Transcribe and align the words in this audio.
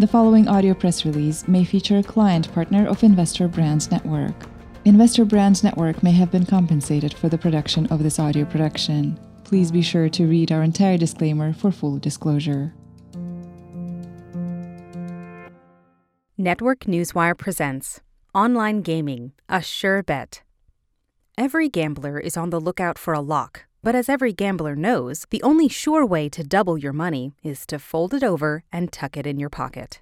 The 0.00 0.06
following 0.06 0.48
audio 0.48 0.72
press 0.72 1.04
release 1.04 1.46
may 1.46 1.62
feature 1.62 1.98
a 1.98 2.02
client 2.02 2.50
partner 2.54 2.88
of 2.88 3.04
Investor 3.04 3.48
Brands 3.48 3.90
Network. 3.90 4.32
Investor 4.86 5.26
Brands 5.26 5.62
Network 5.62 6.02
may 6.02 6.12
have 6.12 6.30
been 6.30 6.46
compensated 6.46 7.12
for 7.12 7.28
the 7.28 7.36
production 7.36 7.84
of 7.88 8.02
this 8.02 8.18
audio 8.18 8.46
production. 8.46 9.20
Please 9.44 9.70
be 9.70 9.82
sure 9.82 10.08
to 10.08 10.26
read 10.26 10.52
our 10.52 10.62
entire 10.62 10.96
disclaimer 10.96 11.52
for 11.52 11.70
full 11.70 11.98
disclosure. 11.98 12.72
Network 16.38 16.86
Newswire 16.86 17.36
presents 17.36 18.00
Online 18.34 18.80
Gaming, 18.80 19.32
a 19.50 19.60
Sure 19.60 20.02
Bet. 20.02 20.40
Every 21.36 21.68
gambler 21.68 22.18
is 22.18 22.38
on 22.38 22.48
the 22.48 22.58
lookout 22.58 22.96
for 22.96 23.12
a 23.12 23.20
lock, 23.20 23.66
but 23.82 23.94
as 23.94 24.08
every 24.08 24.32
gambler 24.32 24.76
knows, 24.76 25.26
the 25.30 25.42
only 25.42 25.68
sure 25.68 26.04
way 26.04 26.28
to 26.28 26.44
double 26.44 26.76
your 26.76 26.92
money 26.92 27.32
is 27.42 27.64
to 27.66 27.78
fold 27.78 28.12
it 28.14 28.22
over 28.22 28.62
and 28.72 28.92
tuck 28.92 29.16
it 29.16 29.26
in 29.26 29.38
your 29.38 29.48
pocket. 29.48 30.00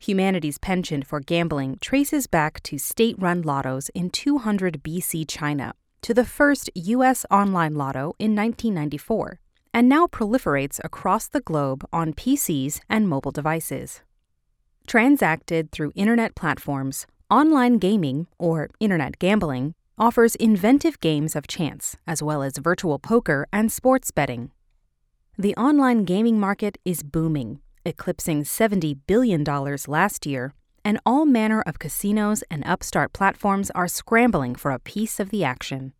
Humanity's 0.00 0.58
penchant 0.58 1.06
for 1.06 1.20
gambling 1.20 1.78
traces 1.80 2.26
back 2.26 2.62
to 2.62 2.78
state 2.78 3.16
run 3.18 3.42
lottos 3.42 3.90
in 3.94 4.10
200 4.10 4.82
BC 4.82 5.26
China, 5.26 5.74
to 6.02 6.14
the 6.14 6.24
first 6.24 6.70
U.S. 6.74 7.26
online 7.30 7.74
lotto 7.74 8.14
in 8.18 8.36
1994, 8.36 9.40
and 9.74 9.88
now 9.88 10.06
proliferates 10.06 10.78
across 10.84 11.28
the 11.28 11.40
globe 11.40 11.84
on 11.92 12.12
PCs 12.12 12.80
and 12.88 13.08
mobile 13.08 13.32
devices. 13.32 14.02
Transacted 14.86 15.72
through 15.72 15.92
internet 15.94 16.34
platforms, 16.34 17.06
online 17.30 17.78
gaming, 17.78 18.26
or 18.38 18.70
internet 18.80 19.18
gambling, 19.18 19.74
offers 19.98 20.34
inventive 20.36 21.00
games 21.00 21.34
of 21.34 21.46
chance, 21.46 21.96
as 22.06 22.22
well 22.22 22.42
as 22.42 22.58
virtual 22.58 22.98
poker 22.98 23.46
and 23.52 23.70
sports 23.72 24.10
betting. 24.10 24.50
The 25.36 25.54
online 25.56 26.04
gaming 26.04 26.40
market 26.40 26.78
is 26.84 27.02
booming, 27.02 27.60
eclipsing 27.84 28.42
$70 28.44 28.98
billion 29.06 29.44
last 29.86 30.26
year, 30.26 30.54
and 30.84 30.98
all 31.04 31.26
manner 31.26 31.62
of 31.66 31.78
casinos 31.78 32.42
and 32.50 32.66
upstart 32.66 33.12
platforms 33.12 33.70
are 33.74 33.88
scrambling 33.88 34.54
for 34.54 34.70
a 34.70 34.78
piece 34.78 35.20
of 35.20 35.30
the 35.30 35.44
action. 35.44 35.92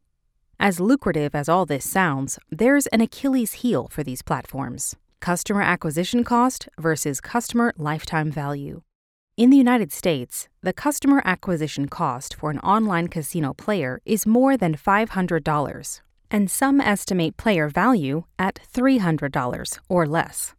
As 0.59 0.81
lucrative 0.81 1.35
as 1.35 1.49
all 1.49 1.67
this 1.67 1.89
sounds, 1.89 2.39
there's 2.51 2.89
an 2.89 3.01
Achilles 3.01 3.53
heel 3.63 3.89
for 3.91 4.03
these 4.03 4.23
platforms 4.23 4.97
customer 5.21 5.63
acquisition 5.63 6.23
cost 6.23 6.69
versus 6.79 7.21
customer 7.21 7.73
lifetime 7.77 8.31
value. 8.31 8.83
In 9.39 9.51
the 9.51 9.57
United 9.57 9.93
States, 9.93 10.49
the 10.63 10.73
customer 10.73 11.23
acquisition 11.25 11.87
cost 11.87 12.35
for 12.35 12.51
an 12.51 12.59
online 12.59 13.07
casino 13.07 13.55
player 13.55 14.01
is 14.05 14.27
more 14.27 14.57
than 14.57 14.77
$500, 14.77 16.01
and 16.29 16.51
some 16.51 16.81
estimate 16.81 17.37
player 17.37 17.69
value 17.69 18.25
at 18.37 18.59
$300 18.75 19.79
or 19.89 20.07
less. 20.09 20.55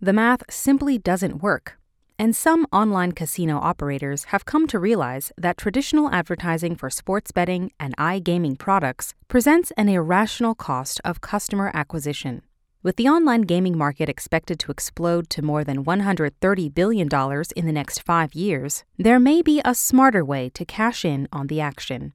The 0.00 0.14
math 0.14 0.42
simply 0.48 0.96
doesn't 0.96 1.42
work, 1.42 1.78
and 2.18 2.34
some 2.34 2.66
online 2.72 3.12
casino 3.12 3.58
operators 3.58 4.24
have 4.32 4.46
come 4.46 4.66
to 4.68 4.78
realize 4.78 5.30
that 5.36 5.58
traditional 5.58 6.08
advertising 6.08 6.76
for 6.76 6.88
sports 6.88 7.30
betting 7.30 7.72
and 7.78 7.94
iGaming 7.98 8.58
products 8.58 9.12
presents 9.28 9.70
an 9.76 9.90
irrational 9.90 10.54
cost 10.54 10.98
of 11.04 11.20
customer 11.20 11.70
acquisition. 11.74 12.40
With 12.84 12.96
the 12.96 13.08
online 13.08 13.42
gaming 13.42 13.78
market 13.78 14.10
expected 14.10 14.58
to 14.58 14.70
explode 14.70 15.30
to 15.30 15.40
more 15.40 15.64
than 15.64 15.86
$130 15.86 16.74
billion 16.74 17.08
in 17.56 17.64
the 17.64 17.72
next 17.72 18.02
five 18.02 18.34
years, 18.34 18.84
there 18.98 19.18
may 19.18 19.40
be 19.40 19.62
a 19.64 19.74
smarter 19.74 20.22
way 20.22 20.50
to 20.50 20.66
cash 20.66 21.02
in 21.02 21.26
on 21.32 21.46
the 21.46 21.62
action. 21.62 22.12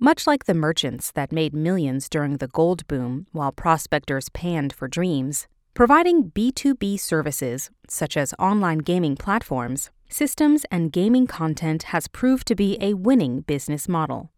Much 0.00 0.26
like 0.26 0.46
the 0.46 0.54
merchants 0.54 1.12
that 1.12 1.30
made 1.30 1.54
millions 1.54 2.08
during 2.08 2.38
the 2.38 2.48
gold 2.48 2.84
boom 2.88 3.28
while 3.30 3.52
prospectors 3.52 4.28
panned 4.30 4.72
for 4.72 4.88
dreams, 4.88 5.46
providing 5.72 6.32
B2B 6.32 6.98
services, 6.98 7.70
such 7.88 8.16
as 8.16 8.34
online 8.40 8.78
gaming 8.78 9.14
platforms, 9.14 9.92
systems, 10.08 10.66
and 10.68 10.90
gaming 10.90 11.28
content 11.28 11.94
has 11.94 12.08
proved 12.08 12.48
to 12.48 12.56
be 12.56 12.76
a 12.80 12.94
winning 12.94 13.42
business 13.42 13.88
model. 13.88 14.32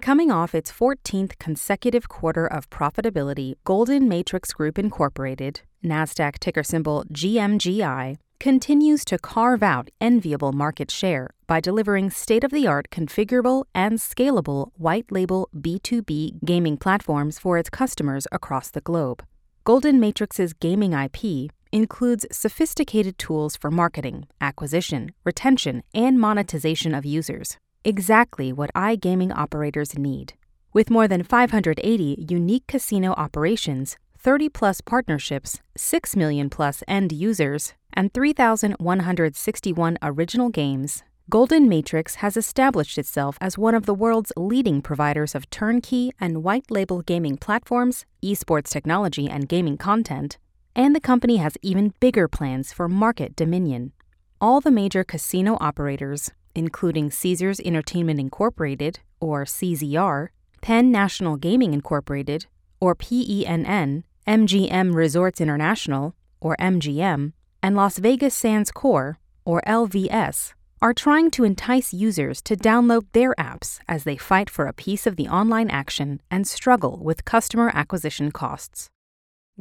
Coming 0.00 0.30
off 0.30 0.54
its 0.54 0.70
14th 0.70 1.38
consecutive 1.38 2.08
quarter 2.08 2.46
of 2.46 2.68
profitability, 2.68 3.54
Golden 3.64 4.06
Matrix 4.08 4.52
Group 4.52 4.78
Incorporated, 4.78 5.62
NASDAQ 5.82 6.38
ticker 6.38 6.62
symbol 6.62 7.04
GMGI, 7.12 8.16
continues 8.38 9.04
to 9.06 9.18
carve 9.18 9.62
out 9.62 9.88
enviable 10.02 10.52
market 10.52 10.90
share 10.90 11.30
by 11.46 11.60
delivering 11.60 12.10
state 12.10 12.44
of 12.44 12.50
the 12.50 12.66
art 12.66 12.90
configurable 12.90 13.64
and 13.74 13.94
scalable 13.98 14.72
white 14.76 15.10
label 15.10 15.48
B2B 15.56 16.44
gaming 16.44 16.76
platforms 16.76 17.38
for 17.38 17.56
its 17.56 17.70
customers 17.70 18.26
across 18.30 18.70
the 18.70 18.82
globe. 18.82 19.24
Golden 19.64 19.98
Matrix's 19.98 20.52
gaming 20.52 20.92
IP 20.92 21.50
includes 21.72 22.26
sophisticated 22.30 23.16
tools 23.16 23.56
for 23.56 23.70
marketing, 23.70 24.26
acquisition, 24.40 25.12
retention, 25.24 25.82
and 25.94 26.20
monetization 26.20 26.94
of 26.94 27.06
users 27.06 27.56
exactly 27.84 28.52
what 28.52 28.72
iGaming 28.74 29.36
operators 29.36 29.96
need. 29.96 30.34
With 30.72 30.90
more 30.90 31.06
than 31.06 31.22
580 31.22 32.26
unique 32.28 32.66
casino 32.66 33.12
operations, 33.12 33.96
30 34.18 34.48
plus 34.48 34.80
partnerships, 34.80 35.60
6 35.76 36.16
million 36.16 36.50
plus 36.50 36.82
end 36.88 37.12
users, 37.12 37.74
and 37.92 38.12
3,161 38.12 39.98
original 40.02 40.48
games, 40.48 41.02
Golden 41.30 41.68
Matrix 41.68 42.16
has 42.16 42.36
established 42.36 42.98
itself 42.98 43.38
as 43.40 43.56
one 43.56 43.74
of 43.74 43.86
the 43.86 43.94
world's 43.94 44.32
leading 44.36 44.82
providers 44.82 45.34
of 45.34 45.48
turnkey 45.48 46.12
and 46.20 46.42
white 46.44 46.70
label 46.70 47.00
gaming 47.00 47.38
platforms, 47.38 48.04
esports 48.22 48.68
technology, 48.68 49.28
and 49.28 49.48
gaming 49.48 49.78
content, 49.78 50.36
and 50.76 50.94
the 50.94 51.00
company 51.00 51.38
has 51.38 51.56
even 51.62 51.94
bigger 52.00 52.28
plans 52.28 52.72
for 52.72 52.88
market 52.88 53.36
dominion. 53.36 53.92
All 54.40 54.60
the 54.60 54.70
major 54.70 55.02
casino 55.02 55.56
operators, 55.60 56.30
including 56.54 57.10
Caesars 57.10 57.60
Entertainment 57.60 58.20
Incorporated, 58.20 59.00
or 59.20 59.44
CZR, 59.44 60.28
Penn 60.60 60.90
National 60.90 61.36
Gaming 61.36 61.74
Incorporated, 61.74 62.46
or 62.80 62.94
PENN, 62.94 64.04
MGM 64.26 64.94
Resorts 64.94 65.40
International, 65.40 66.14
or 66.40 66.56
MGM, 66.58 67.32
and 67.62 67.76
Las 67.76 67.98
Vegas 67.98 68.34
Sands 68.34 68.70
Corp, 68.70 69.16
or 69.44 69.62
LVS, 69.66 70.54
are 70.80 70.92
trying 70.92 71.30
to 71.30 71.44
entice 71.44 71.94
users 71.94 72.42
to 72.42 72.56
download 72.56 73.04
their 73.12 73.34
apps 73.34 73.80
as 73.88 74.04
they 74.04 74.16
fight 74.16 74.50
for 74.50 74.66
a 74.66 74.72
piece 74.72 75.06
of 75.06 75.16
the 75.16 75.28
online 75.28 75.70
action 75.70 76.20
and 76.30 76.46
struggle 76.46 76.98
with 77.02 77.24
customer 77.24 77.70
acquisition 77.74 78.30
costs. 78.30 78.90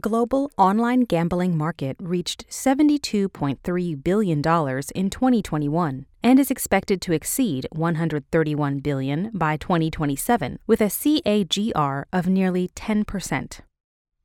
Global 0.02 0.52
online 0.58 1.02
gambling 1.02 1.56
market 1.56 1.96
reached 2.00 2.50
$72.3 2.50 4.04
billion 4.04 4.40
in 4.40 5.10
2021 5.10 6.06
and 6.23 6.39
is 6.39 6.50
expected 6.50 7.01
to 7.01 7.11
exceed 7.11 7.67
131 7.72 8.79
billion 8.79 9.29
by 9.34 9.57
2027 9.57 10.59
with 10.66 10.81
a 10.81 10.85
CAGR 10.85 12.06
of 12.13 12.28
nearly 12.28 12.69
10%. 12.69 13.59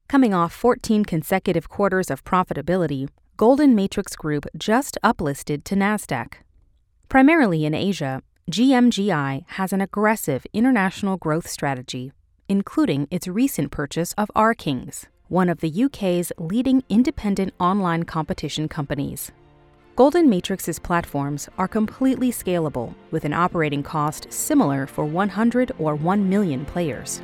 Coming 0.08 0.32
off 0.32 0.52
14 0.52 1.04
consecutive 1.04 1.68
quarters 1.68 2.10
of 2.10 2.24
profitability, 2.24 3.08
Golden 3.36 3.74
Matrix 3.74 4.16
Group 4.16 4.46
just 4.56 4.96
uplisted 5.02 5.64
to 5.64 5.74
Nasdaq. 5.74 6.34
Primarily 7.08 7.64
in 7.64 7.74
Asia, 7.74 8.22
GMGI 8.50 9.44
has 9.48 9.72
an 9.72 9.80
aggressive 9.80 10.46
international 10.52 11.16
growth 11.16 11.48
strategy, 11.48 12.12
including 12.48 13.08
its 13.10 13.28
recent 13.28 13.70
purchase 13.70 14.12
of 14.14 14.30
RKings 14.34 15.06
one 15.28 15.50
of 15.50 15.60
the 15.60 15.84
UK's 15.84 16.32
leading 16.38 16.82
independent 16.88 17.52
online 17.60 18.02
competition 18.02 18.66
companies. 18.66 19.30
Golden 19.98 20.30
Matrix's 20.30 20.78
platforms 20.78 21.48
are 21.58 21.66
completely 21.66 22.30
scalable 22.30 22.94
with 23.10 23.24
an 23.24 23.32
operating 23.32 23.82
cost 23.82 24.32
similar 24.32 24.86
for 24.86 25.04
100 25.04 25.72
or 25.76 25.96
1 25.96 26.28
million 26.30 26.64
players. 26.64 27.20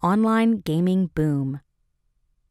Online 0.00 0.60
gaming 0.60 1.10
boom. 1.16 1.62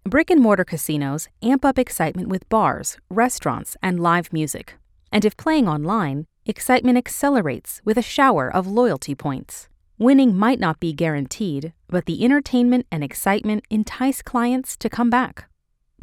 Brick 0.03 0.29
and 0.29 0.41
mortar 0.41 0.65
casinos 0.65 1.29
amp 1.41 1.63
up 1.63 1.79
excitement 1.79 2.27
with 2.27 2.49
bars, 2.49 2.97
restaurants, 3.09 3.77
and 3.81 4.01
live 4.01 4.33
music. 4.33 4.73
And 5.09 5.23
if 5.23 5.37
playing 5.37 5.69
online, 5.69 6.25
excitement 6.45 6.97
accelerates 6.97 7.81
with 7.85 7.97
a 7.97 8.01
shower 8.01 8.53
of 8.53 8.67
loyalty 8.67 9.15
points. 9.15 9.69
Winning 9.97 10.35
might 10.35 10.59
not 10.59 10.81
be 10.81 10.91
guaranteed, 10.91 11.71
but 11.87 12.07
the 12.07 12.25
entertainment 12.25 12.87
and 12.91 13.05
excitement 13.05 13.63
entice 13.69 14.21
clients 14.21 14.75
to 14.75 14.89
come 14.89 15.09
back. 15.09 15.47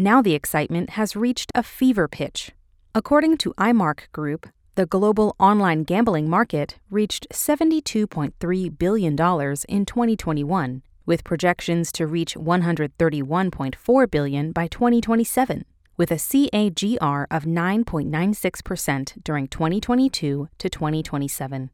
Now 0.01 0.23
the 0.23 0.35
excitement 0.35 0.91
has 0.91 1.17
reached 1.17 1.51
a 1.57 1.65
fever 1.65 2.07
pitch. 2.07 2.53
According 2.95 3.37
to 3.39 3.53
IMARC 3.59 4.13
Group, 4.13 4.47
the 4.77 4.87
global 4.87 5.35
online 5.41 5.83
gambling 5.83 6.31
market 6.31 6.77
reached 6.89 7.27
$72.3 7.31 8.79
billion 8.79 9.13
in 9.69 9.85
2021, 9.85 10.83
with 11.05 11.25
projections 11.25 11.91
to 11.91 12.07
reach 12.07 12.37
131.4 12.37 14.11
billion 14.11 14.53
by 14.53 14.69
2027, 14.69 15.65
with 15.97 16.13
a 16.13 16.15
CAGR 16.15 17.27
of 17.29 17.43
9.96% 17.43 19.25
during 19.25 19.49
2022 19.49 20.49
to 20.59 20.71
2027. 20.71 21.71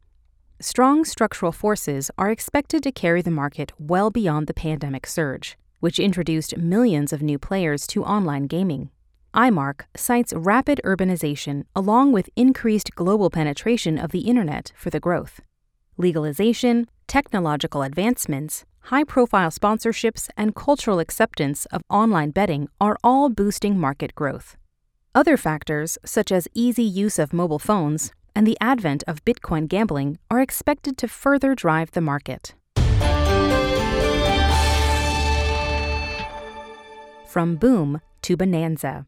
Strong 0.60 1.04
structural 1.04 1.52
forces 1.52 2.10
are 2.16 2.30
expected 2.30 2.82
to 2.84 2.90
carry 2.90 3.20
the 3.20 3.30
market 3.30 3.72
well 3.78 4.08
beyond 4.08 4.46
the 4.46 4.54
pandemic 4.54 5.06
surge, 5.06 5.58
which 5.84 5.98
introduced 5.98 6.56
millions 6.56 7.12
of 7.12 7.20
new 7.20 7.38
players 7.38 7.86
to 7.86 8.02
online 8.02 8.46
gaming. 8.46 8.88
IMARC 9.34 9.82
cites 9.94 10.32
rapid 10.32 10.80
urbanization 10.82 11.64
along 11.76 12.10
with 12.10 12.30
increased 12.36 12.94
global 12.94 13.28
penetration 13.28 13.98
of 13.98 14.10
the 14.10 14.20
internet 14.20 14.72
for 14.74 14.88
the 14.88 14.98
growth. 14.98 15.42
Legalization, 15.98 16.86
technological 17.06 17.82
advancements, 17.82 18.64
high 18.84 19.04
profile 19.04 19.50
sponsorships, 19.50 20.30
and 20.38 20.54
cultural 20.54 21.00
acceptance 21.00 21.66
of 21.66 21.82
online 21.90 22.30
betting 22.30 22.66
are 22.80 22.96
all 23.04 23.28
boosting 23.28 23.78
market 23.78 24.14
growth. 24.14 24.56
Other 25.14 25.36
factors, 25.36 25.98
such 26.02 26.32
as 26.32 26.48
easy 26.54 26.82
use 27.04 27.18
of 27.18 27.34
mobile 27.34 27.58
phones 27.58 28.10
and 28.34 28.46
the 28.46 28.56
advent 28.58 29.04
of 29.06 29.22
Bitcoin 29.26 29.68
gambling, 29.68 30.16
are 30.30 30.40
expected 30.40 30.96
to 30.96 31.08
further 31.08 31.54
drive 31.54 31.90
the 31.90 32.00
market. 32.00 32.54
From 37.34 37.56
boom 37.56 38.00
to 38.22 38.36
bonanza. 38.36 39.06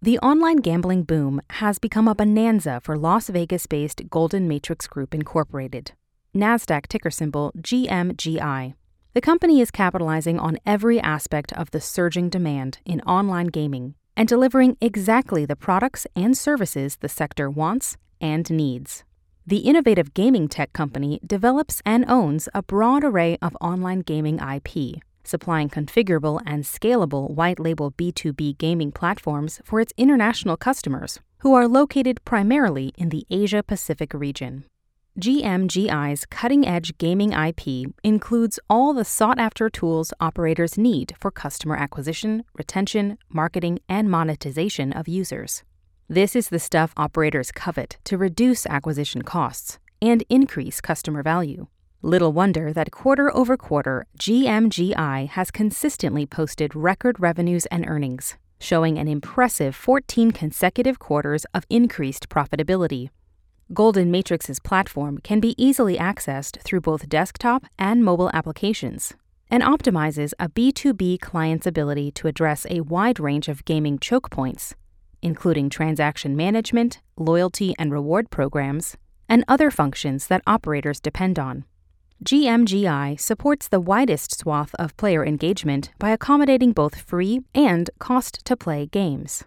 The 0.00 0.20
online 0.20 0.58
gambling 0.58 1.02
boom 1.02 1.40
has 1.50 1.80
become 1.80 2.06
a 2.06 2.14
bonanza 2.14 2.80
for 2.80 2.96
Las 2.96 3.28
Vegas 3.28 3.66
based 3.66 4.08
Golden 4.08 4.46
Matrix 4.46 4.86
Group 4.86 5.12
Incorporated, 5.12 5.94
NASDAQ 6.32 6.86
ticker 6.86 7.10
symbol 7.10 7.50
GMGI. 7.58 8.74
The 9.14 9.20
company 9.20 9.60
is 9.60 9.72
capitalizing 9.72 10.38
on 10.38 10.58
every 10.64 11.00
aspect 11.00 11.52
of 11.54 11.72
the 11.72 11.80
surging 11.80 12.28
demand 12.28 12.78
in 12.84 13.00
online 13.00 13.48
gaming 13.48 13.96
and 14.16 14.28
delivering 14.28 14.76
exactly 14.80 15.44
the 15.44 15.56
products 15.56 16.06
and 16.14 16.38
services 16.38 16.98
the 17.00 17.08
sector 17.08 17.50
wants 17.50 17.96
and 18.20 18.48
needs. 18.48 19.02
The 19.44 19.66
innovative 19.66 20.14
gaming 20.14 20.46
tech 20.46 20.72
company 20.72 21.18
develops 21.26 21.82
and 21.84 22.04
owns 22.06 22.48
a 22.54 22.62
broad 22.62 23.02
array 23.02 23.38
of 23.42 23.56
online 23.60 24.02
gaming 24.02 24.38
IP 24.38 25.02
supplying 25.24 25.68
configurable 25.68 26.40
and 26.46 26.64
scalable 26.64 27.30
white 27.30 27.58
label 27.58 27.92
B2B 27.92 28.58
gaming 28.58 28.92
platforms 28.92 29.60
for 29.64 29.80
its 29.80 29.92
international 29.96 30.56
customers, 30.56 31.20
who 31.38 31.54
are 31.54 31.66
located 31.66 32.24
primarily 32.24 32.92
in 32.96 33.08
the 33.08 33.26
Asia 33.30 33.62
Pacific 33.62 34.14
region. 34.14 34.64
GMGI's 35.18 36.26
cutting 36.26 36.66
edge 36.66 36.98
gaming 36.98 37.32
IP 37.32 37.92
includes 38.02 38.58
all 38.68 38.92
the 38.92 39.04
sought 39.04 39.38
after 39.38 39.70
tools 39.70 40.12
operators 40.18 40.76
need 40.76 41.14
for 41.20 41.30
customer 41.30 41.76
acquisition, 41.76 42.42
retention, 42.58 43.16
marketing, 43.28 43.78
and 43.88 44.10
monetization 44.10 44.92
of 44.92 45.06
users. 45.06 45.62
This 46.08 46.34
is 46.34 46.48
the 46.48 46.58
stuff 46.58 46.92
operators 46.96 47.52
covet 47.52 47.96
to 48.04 48.18
reduce 48.18 48.66
acquisition 48.66 49.22
costs 49.22 49.78
and 50.02 50.24
increase 50.28 50.80
customer 50.80 51.22
value. 51.22 51.68
Little 52.04 52.34
wonder 52.34 52.70
that 52.70 52.90
quarter 52.90 53.34
over 53.34 53.56
quarter, 53.56 54.04
GMGI 54.18 55.26
has 55.26 55.50
consistently 55.50 56.26
posted 56.26 56.76
record 56.76 57.18
revenues 57.18 57.64
and 57.70 57.86
earnings, 57.88 58.36
showing 58.60 58.98
an 58.98 59.08
impressive 59.08 59.74
14 59.74 60.30
consecutive 60.30 60.98
quarters 60.98 61.46
of 61.54 61.64
increased 61.70 62.28
profitability. 62.28 63.08
Golden 63.72 64.10
Matrix's 64.10 64.60
platform 64.60 65.16
can 65.24 65.40
be 65.40 65.54
easily 65.56 65.96
accessed 65.96 66.60
through 66.60 66.82
both 66.82 67.08
desktop 67.08 67.64
and 67.78 68.04
mobile 68.04 68.30
applications 68.34 69.14
and 69.50 69.62
optimizes 69.62 70.34
a 70.38 70.50
B2B 70.50 71.22
client's 71.22 71.66
ability 71.66 72.10
to 72.10 72.28
address 72.28 72.66
a 72.68 72.82
wide 72.82 73.18
range 73.18 73.48
of 73.48 73.64
gaming 73.64 73.98
choke 73.98 74.30
points, 74.30 74.74
including 75.22 75.70
transaction 75.70 76.36
management, 76.36 77.00
loyalty 77.16 77.74
and 77.78 77.90
reward 77.90 78.28
programs, 78.28 78.94
and 79.26 79.42
other 79.48 79.70
functions 79.70 80.26
that 80.26 80.42
operators 80.46 81.00
depend 81.00 81.38
on. 81.38 81.64
GMGI 82.22 83.20
supports 83.20 83.68
the 83.68 83.80
widest 83.80 84.38
swath 84.38 84.74
of 84.76 84.96
player 84.96 85.26
engagement 85.26 85.90
by 85.98 86.10
accommodating 86.10 86.72
both 86.72 87.00
free 87.00 87.40
and 87.54 87.90
cost 87.98 88.44
to 88.44 88.56
play 88.56 88.86
games. 88.86 89.44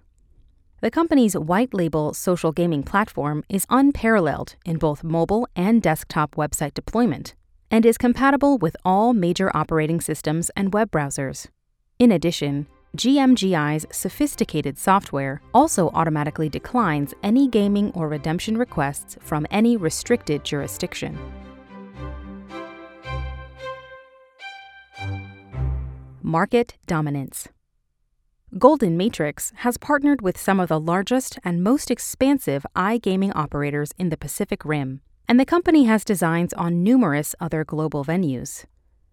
The 0.81 0.91
company's 0.91 1.35
white 1.35 1.73
label 1.73 2.13
social 2.13 2.51
gaming 2.51 2.83
platform 2.83 3.43
is 3.49 3.65
unparalleled 3.69 4.55
in 4.63 4.77
both 4.77 5.03
mobile 5.03 5.47
and 5.55 5.81
desktop 5.81 6.35
website 6.35 6.75
deployment 6.75 7.33
and 7.71 7.83
is 7.83 7.97
compatible 7.97 8.59
with 8.59 8.77
all 8.85 9.13
major 9.13 9.49
operating 9.55 9.99
systems 9.99 10.51
and 10.55 10.73
web 10.73 10.91
browsers. 10.91 11.47
In 11.97 12.11
addition, 12.11 12.67
GMGI's 12.95 13.87
sophisticated 13.91 14.77
software 14.77 15.41
also 15.51 15.89
automatically 15.95 16.47
declines 16.47 17.13
any 17.23 17.47
gaming 17.47 17.91
or 17.93 18.07
redemption 18.07 18.55
requests 18.55 19.17
from 19.21 19.47
any 19.49 19.77
restricted 19.77 20.43
jurisdiction. 20.43 21.17
Market 26.27 26.75
Dominance 26.87 27.47
Golden 28.57 28.97
Matrix 28.97 29.53
has 29.59 29.77
partnered 29.77 30.21
with 30.21 30.37
some 30.37 30.59
of 30.59 30.67
the 30.67 30.77
largest 30.77 31.39
and 31.41 31.63
most 31.63 31.89
expansive 31.89 32.65
iGaming 32.75 33.31
operators 33.33 33.93
in 33.97 34.09
the 34.09 34.17
Pacific 34.17 34.65
Rim, 34.65 34.99
and 35.29 35.39
the 35.39 35.45
company 35.45 35.85
has 35.85 36.03
designs 36.03 36.51
on 36.55 36.83
numerous 36.83 37.33
other 37.39 37.63
global 37.63 38.03
venues. 38.03 38.65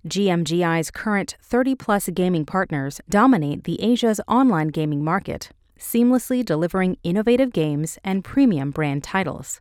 GMGI's 0.08 0.90
current 0.90 1.37
30 1.40 1.76
plus 1.76 2.08
gaming 2.08 2.44
partners 2.44 3.00
dominate 3.08 3.62
the 3.62 3.81
Asia's 3.81 4.20
online 4.26 4.69
gaming 4.69 5.05
market, 5.05 5.50
seamlessly 5.78 6.44
delivering 6.44 6.99
innovative 7.05 7.52
games 7.52 7.96
and 8.02 8.25
premium 8.25 8.72
brand 8.72 9.05
titles. 9.05 9.60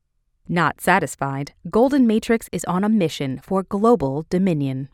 Not 0.49 0.81
satisfied, 0.81 1.53
Golden 1.69 2.07
Matrix 2.07 2.49
is 2.51 2.65
on 2.65 2.83
a 2.83 2.89
mission 2.89 3.39
for 3.43 3.61
global 3.61 4.25
dominion. 4.31 4.89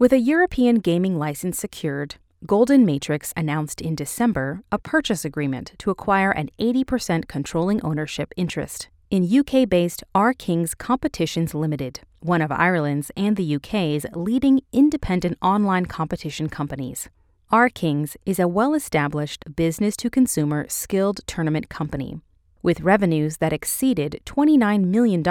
With 0.00 0.14
a 0.14 0.18
European 0.18 0.76
gaming 0.76 1.18
license 1.18 1.58
secured, 1.58 2.14
Golden 2.46 2.86
Matrix 2.86 3.34
announced 3.36 3.82
in 3.82 3.94
December 3.94 4.62
a 4.72 4.78
purchase 4.78 5.26
agreement 5.26 5.74
to 5.76 5.90
acquire 5.90 6.30
an 6.30 6.48
80% 6.58 7.28
controlling 7.28 7.82
ownership 7.82 8.32
interest 8.34 8.88
in 9.10 9.28
UK 9.30 9.68
based 9.68 10.02
RKings 10.14 10.74
Competitions 10.74 11.52
Limited, 11.52 12.00
one 12.20 12.40
of 12.40 12.50
Ireland's 12.50 13.10
and 13.14 13.36
the 13.36 13.56
UK's 13.56 14.06
leading 14.14 14.62
independent 14.72 15.36
online 15.42 15.84
competition 15.84 16.48
companies. 16.48 17.10
RKings 17.52 18.16
is 18.24 18.38
a 18.38 18.48
well 18.48 18.72
established 18.72 19.54
business 19.54 19.96
to 19.96 20.08
consumer 20.08 20.64
skilled 20.70 21.20
tournament 21.26 21.68
company 21.68 22.22
with 22.62 22.80
revenues 22.80 23.36
that 23.36 23.52
exceeded 23.52 24.20
$29 24.24 24.84
million 24.84 25.22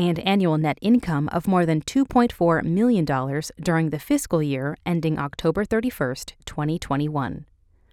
and 0.00 0.18
annual 0.20 0.56
net 0.56 0.78
income 0.80 1.28
of 1.30 1.46
more 1.46 1.66
than 1.66 1.82
$2.4 1.82 2.64
million 2.64 3.04
during 3.60 3.90
the 3.90 3.98
fiscal 3.98 4.42
year 4.42 4.74
ending 4.86 5.18
October 5.18 5.62
31, 5.62 6.14
2021. 6.46 7.44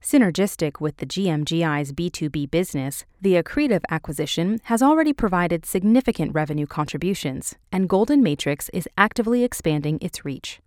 Synergistic 0.01 0.79
with 0.79 0.95
the 0.97 1.05
GMGI's 1.05 1.91
B2B 1.91 2.49
business, 2.49 3.03
the 3.19 3.33
accretive 3.33 3.83
acquisition 3.89 4.61
has 4.63 4.81
already 4.81 5.11
provided 5.11 5.65
significant 5.65 6.33
revenue 6.33 6.65
contributions, 6.65 7.55
and 7.73 7.89
Golden 7.89 8.23
Matrix 8.23 8.69
is 8.69 8.87
actively 8.97 9.43
expanding 9.43 9.97
its 9.99 10.23
reach. 10.23 10.61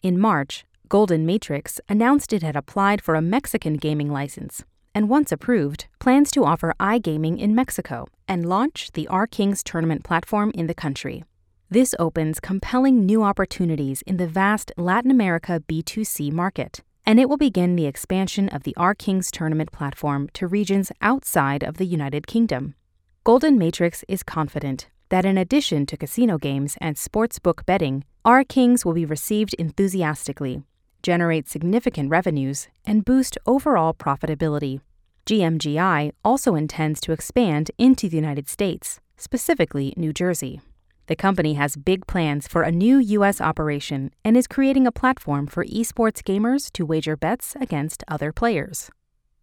In 0.00 0.16
March, 0.16 0.64
Golden 0.88 1.26
Matrix 1.26 1.80
announced 1.88 2.32
it 2.32 2.44
had 2.44 2.54
applied 2.54 3.02
for 3.02 3.16
a 3.16 3.20
Mexican 3.20 3.74
gaming 3.74 4.12
license, 4.12 4.62
and 4.98 5.08
once 5.08 5.30
approved, 5.30 5.86
plans 6.00 6.28
to 6.28 6.44
offer 6.44 6.74
iGaming 6.80 7.38
in 7.38 7.54
Mexico 7.54 8.08
and 8.26 8.48
launch 8.48 8.90
the 8.94 9.06
RKings 9.08 9.62
tournament 9.62 10.02
platform 10.02 10.50
in 10.56 10.66
the 10.66 10.74
country. 10.74 11.22
This 11.70 11.94
opens 12.00 12.40
compelling 12.40 13.06
new 13.06 13.22
opportunities 13.22 14.02
in 14.08 14.16
the 14.16 14.26
vast 14.26 14.72
Latin 14.76 15.12
America 15.12 15.62
B2C 15.68 16.32
market, 16.32 16.82
and 17.06 17.20
it 17.20 17.28
will 17.28 17.36
begin 17.36 17.76
the 17.76 17.86
expansion 17.86 18.48
of 18.48 18.64
the 18.64 18.74
RKings 18.76 19.30
tournament 19.30 19.70
platform 19.70 20.28
to 20.32 20.48
regions 20.48 20.90
outside 21.00 21.62
of 21.62 21.76
the 21.76 21.86
United 21.86 22.26
Kingdom. 22.26 22.74
Golden 23.22 23.56
Matrix 23.56 24.04
is 24.08 24.24
confident 24.24 24.88
that 25.10 25.24
in 25.24 25.38
addition 25.38 25.86
to 25.86 25.96
casino 25.96 26.38
games 26.38 26.76
and 26.80 26.96
sportsbook 26.96 27.64
betting, 27.64 28.02
RKings 28.26 28.84
will 28.84 28.94
be 28.94 29.04
received 29.04 29.54
enthusiastically, 29.60 30.64
generate 31.04 31.48
significant 31.48 32.10
revenues, 32.10 32.66
and 32.84 33.04
boost 33.04 33.38
overall 33.46 33.94
profitability. 33.94 34.80
GMGI 35.28 36.12
also 36.24 36.54
intends 36.54 37.02
to 37.02 37.12
expand 37.12 37.70
into 37.76 38.08
the 38.08 38.16
United 38.16 38.48
States, 38.48 38.98
specifically 39.18 39.92
New 39.94 40.10
Jersey. 40.10 40.62
The 41.06 41.16
company 41.16 41.52
has 41.52 41.76
big 41.76 42.06
plans 42.06 42.48
for 42.48 42.62
a 42.62 42.72
new 42.72 42.96
U.S. 42.96 43.38
operation 43.38 44.10
and 44.24 44.38
is 44.38 44.46
creating 44.46 44.86
a 44.86 44.92
platform 44.92 45.46
for 45.46 45.66
esports 45.66 46.22
gamers 46.22 46.72
to 46.72 46.86
wager 46.86 47.14
bets 47.14 47.54
against 47.60 48.02
other 48.08 48.32
players. 48.32 48.90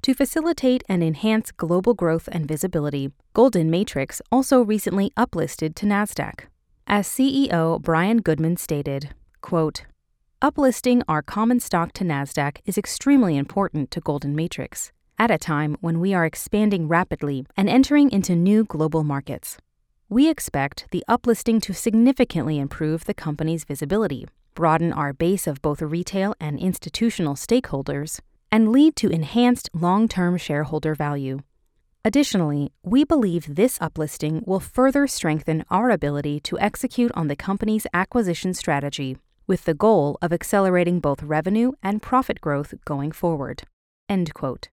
To 0.02 0.16
facilitate 0.16 0.84
and 0.90 1.04
enhance 1.04 1.52
global 1.52 1.94
growth 1.94 2.28
and 2.32 2.48
visibility, 2.48 3.12
Golden 3.34 3.70
Matrix 3.70 4.24
also 4.32 4.64
recently 4.64 5.12
uplisted 5.16 5.76
to 5.76 5.86
NASDAQ. 5.86 6.46
As 6.88 7.08
CEO 7.08 7.80
Brian 7.80 8.22
Goodman 8.22 8.58
stated, 8.58 9.14
quote, 9.42 9.86
Uplisting 10.42 11.04
our 11.08 11.22
common 11.22 11.60
stock 11.60 11.94
to 11.94 12.04
NASDAQ 12.04 12.58
is 12.66 12.76
extremely 12.76 13.38
important 13.38 13.92
to 13.92 14.02
Golden 14.02 14.36
Matrix 14.36 14.92
at 15.18 15.32
a 15.32 15.38
time 15.38 15.78
when 15.82 16.00
we 16.00 16.14
are 16.14 16.26
expanding 16.26 16.88
rapidly 16.88 17.46
and 17.56 17.70
entering 17.70 18.12
into 18.12 18.36
new 18.36 18.64
global 18.64 19.04
markets. 19.04 19.58
We 20.10 20.30
expect 20.30 20.86
the 20.92 21.04
uplisting 21.10 21.62
to 21.64 21.74
significantly 21.74 22.60
improve 22.60 23.06
the 23.06 23.14
company's 23.14 23.64
visibility, 23.64 24.28
broaden 24.54 24.94
our 24.94 25.14
base 25.14 25.48
of 25.48 25.62
both 25.62 25.82
retail 25.82 26.36
and 26.40 26.60
institutional 26.60 27.36
stakeholders, 27.36 28.20
and 28.52 28.72
lead 28.72 28.96
to 28.98 29.10
enhanced 29.10 29.70
long 29.74 30.08
term 30.08 30.38
shareholder 30.38 30.96
value. 30.96 31.40
Additionally, 32.04 32.72
we 32.84 33.04
believe 33.04 33.56
this 33.56 33.80
uplisting 33.80 34.46
will 34.46 34.60
further 34.60 35.08
strengthen 35.08 35.66
our 35.72 35.90
ability 35.90 36.40
to 36.42 36.60
execute 36.60 37.12
on 37.16 37.28
the 37.28 37.36
company's 37.36 37.88
acquisition 37.94 38.54
strategy 38.54 39.18
with 39.48 39.66
the 39.66 39.74
goal 39.74 40.18
of 40.22 40.32
accelerating 40.32 41.00
both 41.00 41.24
revenue 41.24 41.72
and 41.82 42.02
profit 42.02 42.40
growth 42.42 42.74
going 42.86 43.12
forward. 43.12 43.64
End 44.08 44.34
quote. 44.34 44.70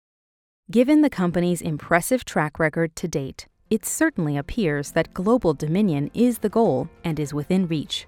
Given 0.71 1.01
the 1.01 1.11
company's 1.11 1.63
impressive 1.63 2.25
track 2.25 2.61
record 2.61 2.95
to 2.95 3.09
date, 3.09 3.49
it 3.71 3.85
certainly 3.85 4.37
appears 4.37 4.93
that 4.93 5.13
global 5.13 5.53
dominion 5.53 6.13
is 6.15 6.39
the 6.39 6.49
goal 6.49 6.89
and 7.03 7.19
is 7.19 7.35
within 7.35 7.67
reach. 7.67 8.07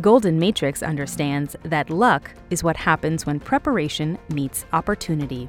Golden 0.00 0.38
Matrix 0.38 0.84
understands 0.84 1.56
that 1.64 1.90
luck 1.90 2.30
is 2.48 2.62
what 2.62 2.76
happens 2.76 3.26
when 3.26 3.40
preparation 3.40 4.18
meets 4.28 4.66
opportunity. 4.72 5.48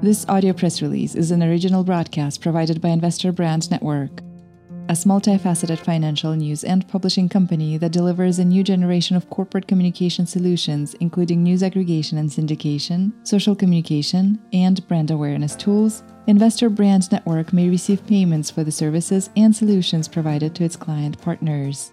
This 0.00 0.24
audio 0.28 0.52
press 0.52 0.80
release 0.80 1.16
is 1.16 1.32
an 1.32 1.42
original 1.42 1.82
broadcast 1.82 2.40
provided 2.40 2.80
by 2.80 2.90
Investor 2.90 3.32
Brand 3.32 3.68
Network, 3.72 4.20
a 4.88 4.92
multifaceted 4.92 5.78
financial 5.78 6.34
news 6.34 6.62
and 6.62 6.86
publishing 6.88 7.28
company 7.28 7.78
that 7.78 7.92
delivers 7.92 8.38
a 8.38 8.44
new 8.44 8.62
generation 8.62 9.16
of 9.16 9.30
corporate 9.30 9.66
communication 9.66 10.26
solutions, 10.26 10.94
including 11.00 11.42
news 11.42 11.62
aggregation 11.62 12.18
and 12.18 12.28
syndication, 12.28 13.12
social 13.26 13.56
communication, 13.56 14.38
and 14.52 14.86
brand 14.86 15.10
awareness 15.10 15.56
tools. 15.56 16.02
Investor 16.26 16.68
Brand 16.68 17.10
Network 17.10 17.52
may 17.52 17.68
receive 17.68 18.06
payments 18.06 18.50
for 18.50 18.62
the 18.62 18.72
services 18.72 19.30
and 19.36 19.56
solutions 19.56 20.06
provided 20.06 20.54
to 20.54 20.64
its 20.64 20.76
client 20.76 21.20
partners 21.20 21.92